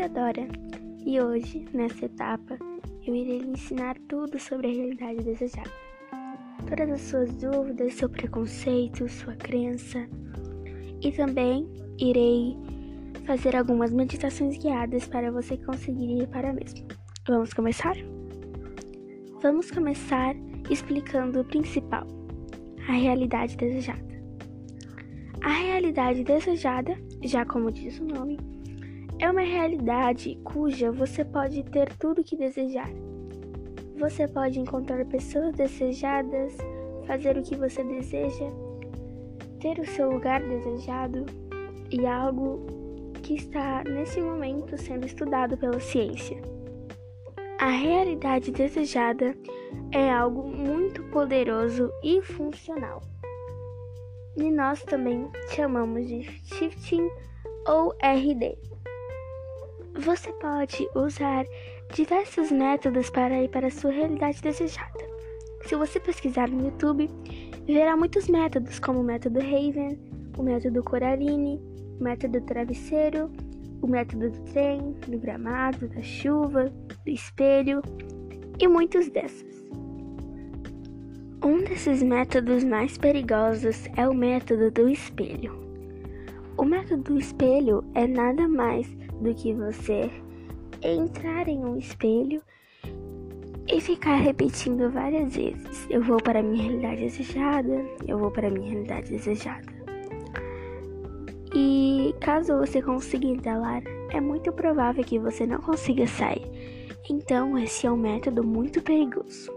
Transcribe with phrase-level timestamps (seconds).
[0.00, 0.48] Isadora
[1.04, 2.58] e hoje, nessa etapa,
[3.06, 5.70] eu irei lhe ensinar tudo sobre a realidade desejada.
[6.66, 10.08] Todas as suas dúvidas, seu preconceito, sua crença.
[11.02, 11.68] E também
[11.98, 12.56] irei
[13.26, 16.80] fazer algumas meditações guiadas para você conseguir ir para a mesma.
[17.28, 17.94] Vamos começar?
[19.42, 20.34] Vamos começar
[20.70, 22.06] explicando o principal,
[22.88, 24.18] a realidade desejada.
[25.42, 28.38] A realidade desejada, já como diz o nome,
[29.20, 32.88] é uma realidade cuja você pode ter tudo o que desejar.
[33.98, 36.56] Você pode encontrar pessoas desejadas,
[37.06, 38.46] fazer o que você deseja,
[39.60, 41.26] ter o seu lugar desejado
[41.90, 42.66] e algo
[43.22, 46.40] que está nesse momento sendo estudado pela ciência.
[47.60, 49.36] A realidade desejada
[49.92, 53.02] é algo muito poderoso e funcional
[54.36, 57.08] e nós também chamamos de shifting
[57.66, 58.56] ou RD.
[59.98, 61.44] Você pode usar
[61.92, 65.10] diversos métodos para ir para a sua realidade desejada.
[65.66, 67.10] Se você pesquisar no YouTube,
[67.66, 69.98] verá muitos métodos, como o método Raven,
[70.38, 71.60] o método Coraline,
[71.98, 73.30] o método Travesseiro,
[73.82, 76.72] o método do trem, do gramado, da chuva,
[77.04, 77.82] do espelho
[78.58, 79.60] e muitos desses.
[81.44, 85.58] Um desses métodos mais perigosos é o método do espelho.
[86.56, 88.86] O método do espelho é nada mais
[89.20, 90.10] do que você
[90.82, 92.42] entrar em um espelho
[93.68, 98.48] e ficar repetindo várias vezes: eu vou para a minha realidade desejada, eu vou para
[98.48, 99.80] a minha realidade desejada.
[101.54, 106.46] E caso você consiga entrar lá, é muito provável que você não consiga sair.
[107.08, 109.50] Então, esse é um método muito perigoso.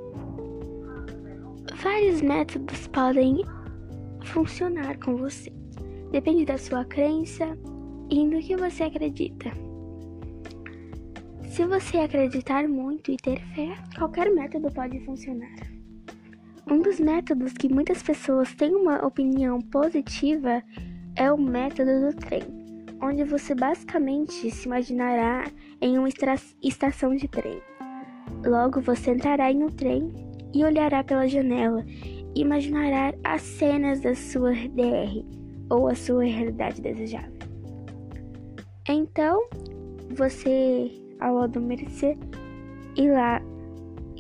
[1.83, 3.45] Vários métodos podem
[4.23, 5.51] funcionar com você.
[6.11, 7.57] Depende da sua crença
[8.09, 9.51] e do que você acredita.
[11.49, 15.55] Se você acreditar muito e ter fé, qualquer método pode funcionar.
[16.69, 20.63] Um dos métodos que muitas pessoas têm uma opinião positiva
[21.15, 22.41] é o método do trem,
[23.01, 25.45] onde você basicamente se imaginará
[25.79, 26.09] em uma
[26.61, 27.61] estação de trem.
[28.45, 30.11] Logo você entrará em um trem
[30.53, 31.85] e olhará pela janela
[32.35, 35.23] e imaginará as cenas da sua DR
[35.69, 37.42] ou a sua realidade desejável.
[38.87, 39.47] Então,
[40.13, 42.17] você, ao adormecer,
[42.97, 43.41] irá,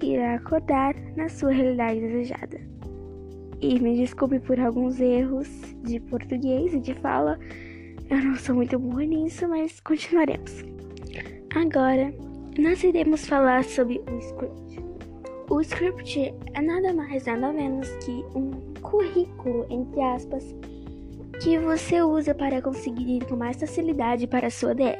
[0.01, 2.61] irá acordar na sua realidade desejada.
[3.59, 5.49] E me desculpe por alguns erros
[5.83, 7.37] de português e de fala,
[8.09, 10.63] eu não sou muito boa nisso, mas continuaremos.
[11.55, 12.13] Agora,
[12.57, 14.79] nós iremos falar sobre o script.
[15.49, 18.51] O script é nada mais nada menos que um
[18.81, 20.55] currículo, entre aspas,
[21.43, 24.97] que você usa para conseguir ir com mais facilidade para a sua DR.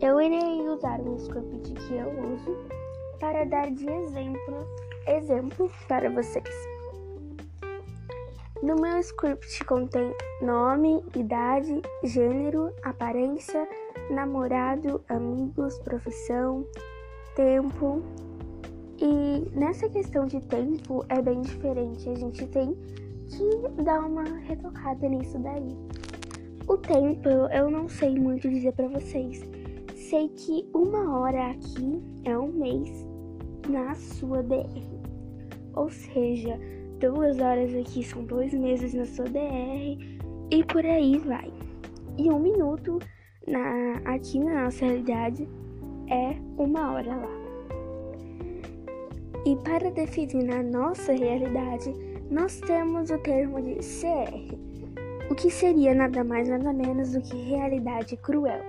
[0.00, 2.56] Eu irei usar um script que eu uso
[3.20, 4.66] para dar de exemplo,
[5.06, 6.52] exemplo para vocês.
[8.60, 10.12] No meu script contém
[10.42, 13.68] nome, idade, gênero, aparência,
[14.10, 16.66] namorado, amigos, profissão,
[17.36, 18.02] tempo,
[18.98, 22.08] e nessa questão de tempo é bem diferente.
[22.08, 22.76] A gente tem
[23.28, 25.76] que dar uma retocada nisso daí.
[26.68, 29.40] O tempo eu não sei muito dizer para vocês.
[29.94, 33.06] Sei que uma hora aqui é um mês
[33.68, 34.82] na sua DR.
[35.74, 36.58] Ou seja,
[36.98, 39.98] duas horas aqui são dois meses na sua DR
[40.50, 41.52] e por aí vai.
[42.18, 42.98] E um minuto
[43.46, 45.48] na, aqui na nossa realidade
[46.08, 47.46] é uma hora lá.
[49.44, 51.94] E para definir a nossa realidade,
[52.30, 54.54] nós temos o termo de CR,
[55.30, 58.62] o que seria nada mais nada menos do que realidade cruel.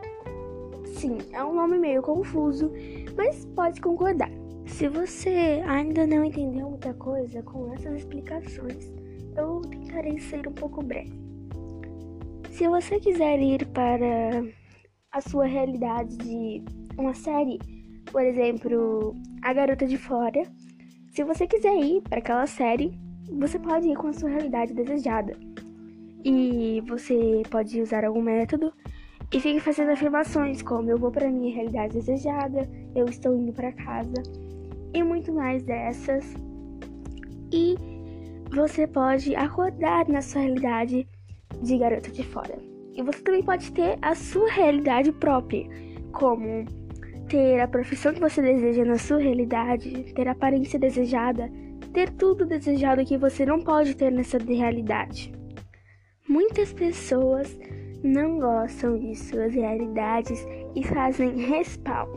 [0.85, 2.71] Sim, é um nome meio confuso,
[3.15, 4.31] mas pode concordar.
[4.65, 8.91] Se você ainda não entendeu muita coisa com essas explicações,
[9.35, 11.13] eu tentarei ser um pouco breve.
[12.51, 14.43] Se você quiser ir para
[15.11, 16.63] a sua realidade de
[16.97, 17.59] uma série,
[18.11, 20.43] por exemplo, A Garota de Fora,
[21.11, 25.37] se você quiser ir para aquela série, você pode ir com a sua realidade desejada.
[26.23, 28.73] E você pode usar algum método
[29.31, 33.71] e fique fazendo afirmações como eu vou para minha realidade desejada, eu estou indo para
[33.73, 34.23] casa
[34.93, 36.25] e muito mais dessas.
[37.51, 37.75] E
[38.53, 41.07] você pode acordar na sua realidade
[41.61, 42.57] de garota de fora.
[42.93, 45.67] E você também pode ter a sua realidade própria,
[46.11, 46.65] como
[47.27, 51.51] ter a profissão que você deseja na sua realidade, ter a aparência desejada,
[51.87, 55.33] ter tudo desejado que você não pode ter nessa realidade.
[56.27, 57.57] Muitas pessoas
[58.03, 60.45] não gostam de suas realidades
[60.75, 62.07] e fazem respawn,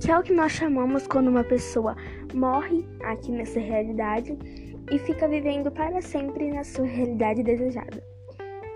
[0.00, 1.96] que é o que nós chamamos quando uma pessoa
[2.34, 4.36] morre aqui nessa realidade
[4.90, 8.02] e fica vivendo para sempre na sua realidade desejada.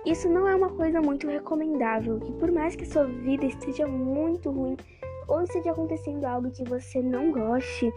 [0.07, 4.51] Isso não é uma coisa muito recomendável, e por mais que sua vida esteja muito
[4.51, 4.77] ruim
[5.27, 7.93] ou esteja acontecendo algo que você não goste,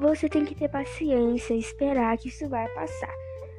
[0.00, 3.12] você tem que ter paciência, esperar que isso vai passar.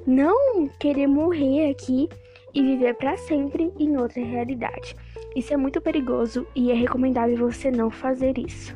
[0.08, 2.10] Não querer morrer aqui
[2.54, 4.96] e viver para sempre em outra realidade.
[5.36, 8.76] Isso é muito perigoso e é recomendável você não fazer isso.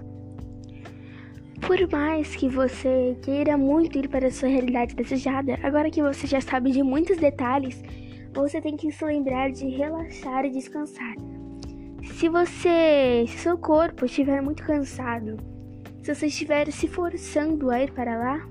[1.65, 6.27] Por mais que você queira muito ir para a sua realidade desejada, agora que você
[6.27, 7.81] já sabe de muitos detalhes,
[8.31, 11.15] você tem que se lembrar de relaxar e descansar.
[12.03, 15.54] Se você, se seu corpo estiver muito cansado,
[16.05, 18.47] se você estiver se forçando a ir para lá,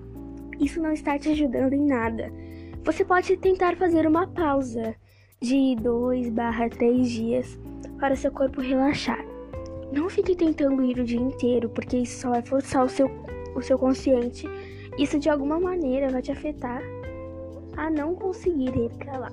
[0.59, 2.33] isso não está te ajudando em nada.
[2.83, 4.97] Você pode tentar fazer uma pausa
[5.41, 7.61] de 2 barra 3 dias
[8.01, 9.25] para seu corpo relaxar.
[9.93, 13.09] Não fique tentando ir o dia inteiro, porque isso só vai forçar o seu,
[13.55, 14.49] o seu consciente.
[14.99, 16.83] Isso de alguma maneira vai te afetar
[17.77, 19.33] a não conseguir ir para lá.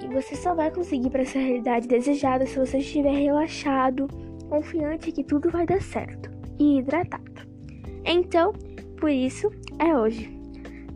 [0.00, 4.06] E você só vai conseguir para essa realidade desejada se você estiver relaxado,
[4.48, 7.48] confiante que tudo vai dar certo e hidratado.
[8.04, 8.52] Então,
[8.98, 10.30] por isso é hoje.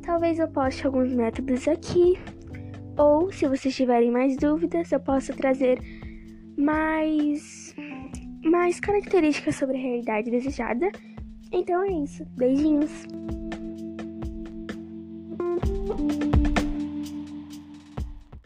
[0.03, 2.19] Talvez eu poste alguns métodos aqui,
[2.97, 5.79] ou se vocês tiverem mais dúvidas, eu posso trazer
[6.57, 7.75] mais
[8.45, 10.93] mais características sobre a realidade desejada.
[11.51, 12.25] Então é isso.
[12.37, 12.91] Beijinhos.